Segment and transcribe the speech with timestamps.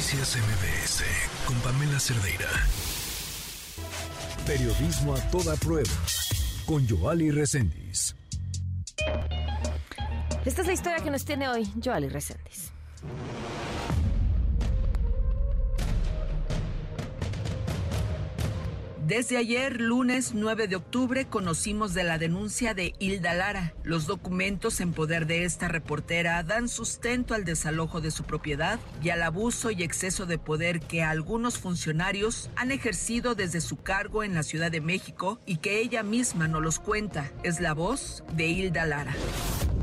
[0.00, 1.04] Noticias MBS
[1.44, 2.48] con Pamela Cerdeira.
[4.46, 5.90] Periodismo a toda prueba
[6.64, 8.16] con Joali Reséndiz.
[10.46, 12.72] Esta es la historia que nos tiene hoy Joali Reséndiz.
[19.10, 23.74] Desde ayer, lunes 9 de octubre, conocimos de la denuncia de Hilda Lara.
[23.82, 29.10] Los documentos en poder de esta reportera dan sustento al desalojo de su propiedad y
[29.10, 34.32] al abuso y exceso de poder que algunos funcionarios han ejercido desde su cargo en
[34.32, 37.32] la Ciudad de México y que ella misma no los cuenta.
[37.42, 39.16] Es la voz de Hilda Lara.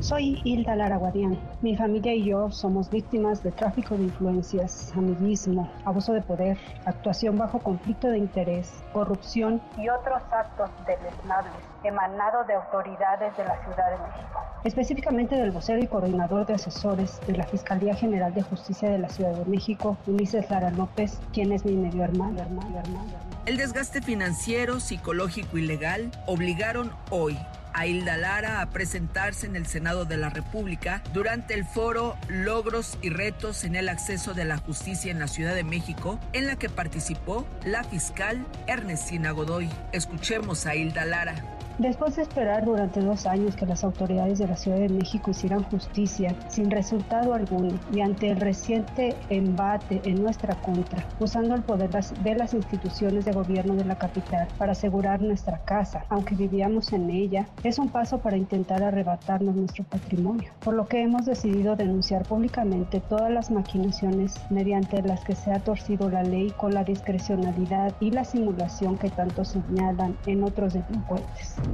[0.08, 1.38] Soy Hilda Lara Guadián.
[1.60, 7.36] Mi familia y yo somos víctimas de tráfico de influencias, amiguismo, abuso de poder, actuación
[7.36, 11.52] bajo conflicto de interés, corrupción y otros actos deleznables
[11.84, 14.40] emanados de autoridades de la Ciudad de México.
[14.64, 19.10] Específicamente del vocero y coordinador de asesores de la Fiscalía General de Justicia de la
[19.10, 22.40] Ciudad de México, Ulises Lara López, quien es mi medio hermano.
[22.40, 23.10] hermano, hermano.
[23.44, 27.38] El desgaste financiero, psicológico y legal obligaron hoy
[27.78, 32.98] a Hilda Lara a presentarse en el Senado de la República durante el foro Logros
[33.02, 36.56] y Retos en el Acceso de la Justicia en la Ciudad de México, en la
[36.56, 39.70] que participó la fiscal Ernestina Godoy.
[39.92, 41.36] Escuchemos a Hilda Lara.
[41.78, 45.62] Después de esperar durante dos años que las autoridades de la Ciudad de México hicieran
[45.62, 51.90] justicia sin resultado alguno y ante el reciente embate en nuestra contra, usando el poder
[51.90, 57.10] de las instituciones de gobierno de la capital para asegurar nuestra casa, aunque vivíamos en
[57.10, 62.24] ella, es un paso para intentar arrebatarnos nuestro patrimonio, por lo que hemos decidido denunciar
[62.24, 67.94] públicamente todas las maquinaciones mediante las que se ha torcido la ley con la discrecionalidad
[68.00, 71.67] y la simulación que tanto señalan en otros delincuentes.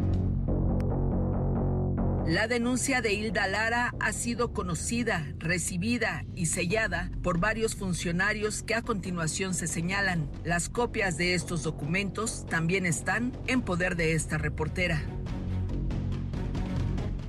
[2.27, 8.75] La denuncia de Hilda Lara ha sido conocida, recibida y sellada por varios funcionarios que
[8.75, 10.31] a continuación se señalan.
[10.43, 15.03] Las copias de estos documentos también están en poder de esta reportera.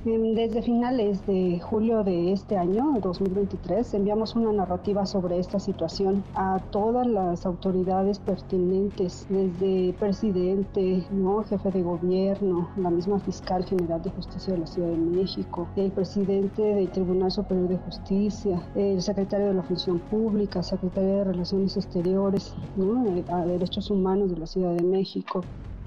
[0.06, 6.60] Desde finales de julio de este año, 2023, enviamos una narrativa sobre esta situación a
[6.70, 11.42] todas las autoridades pertinentes, desde presidente, ¿no?
[11.42, 15.90] jefe de gobierno, la misma fiscal general de justicia de la Ciudad de México, el
[15.90, 21.76] presidente del Tribunal Superior de Justicia, el secretario de la Función Pública, secretario de Relaciones
[21.76, 23.04] Exteriores, ¿no?
[23.34, 25.42] a Derechos Humanos de la Ciudad de México,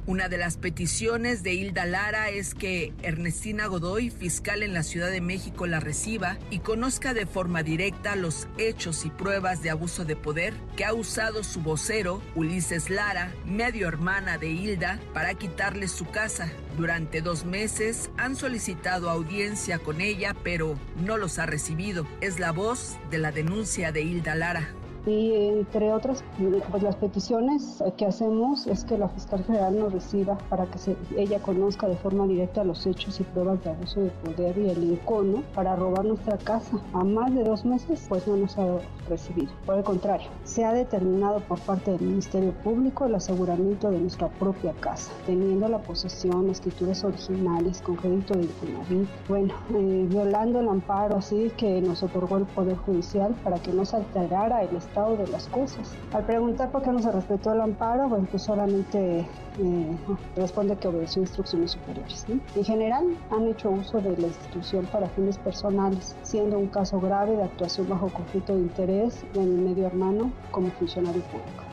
[0.10, 5.12] una de las peticiones de Hilda Lara es que Ernestina Godoy, fiscal en la Ciudad
[5.12, 10.06] de México, la reciba y conozca de forma directa los hechos y pruebas de abuso
[10.06, 15.88] de poder que ha usado su vocero, Ulises Lara, medio hermana de Hilda, para quitarle
[15.88, 16.52] su casa.
[16.76, 20.76] Durante dos meses han solicitado audiencia con ella, pero
[21.06, 22.08] no los ha recibido.
[22.20, 24.74] Es la voz de la denuncia de Hilda Lara.
[25.06, 26.24] Y entre otras,
[26.70, 30.96] pues las peticiones que hacemos es que la fiscal general nos reciba para que se,
[31.16, 34.92] ella conozca de forma directa los hechos y pruebas de abuso de poder y el
[34.92, 36.78] encono para robar nuestra casa.
[36.94, 38.66] A más de dos meses, pues no nos ha
[39.08, 39.52] recibido.
[39.66, 44.28] Por el contrario, se ha determinado por parte del Ministerio Público el aseguramiento de nuestra
[44.28, 50.68] propia casa, teniendo la posesión, escrituras originales con crédito de Infonavit, bueno, eh, violando el
[50.68, 54.89] amparo así que nos otorgó el Poder Judicial para que no se alterara el estado
[54.96, 55.92] de las cosas.
[56.14, 59.98] Al preguntar por qué no se respetó el amparo, bueno, pues solamente eh,
[60.36, 62.26] responde que obedeció instrucciones superiores.
[62.56, 67.36] En general, han hecho uso de la institución para fines personales, siendo un caso grave
[67.36, 71.64] de actuación bajo conflicto de interés en el medio hermano como funcionario público.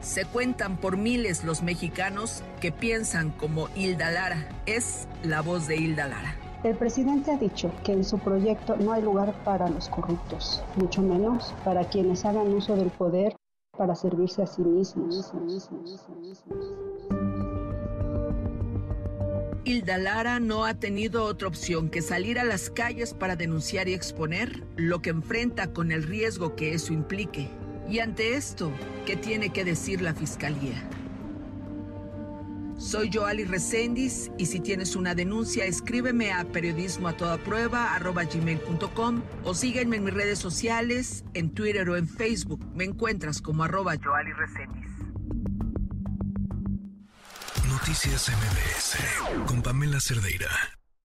[0.00, 4.48] Se cuentan por miles los mexicanos que piensan como Hilda Lara.
[4.66, 6.45] Es la voz de Hilda Lara.
[6.66, 11.00] El presidente ha dicho que en su proyecto no hay lugar para los corruptos, mucho
[11.00, 13.36] menos para quienes hagan uso del poder
[13.78, 15.32] para servirse a sí mismos.
[19.64, 23.94] Hilda Lara no ha tenido otra opción que salir a las calles para denunciar y
[23.94, 27.48] exponer lo que enfrenta con el riesgo que eso implique.
[27.88, 28.72] Y ante esto,
[29.06, 30.82] ¿qué tiene que decir la Fiscalía?
[32.78, 37.08] Soy Joali Reséndiz y si tienes una denuncia, escríbeme a periodismo
[39.44, 42.64] o sígueme en mis redes sociales, en Twitter o en Facebook.
[42.74, 44.90] Me encuentras como arroba Reséndiz.
[47.68, 50.75] Noticias MBS con Pamela Cerdeira.